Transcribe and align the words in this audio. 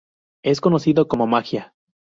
Es 0.41 0.61
conocido 0.61 1.07
como 1.07 1.27
"magia". 1.27 1.75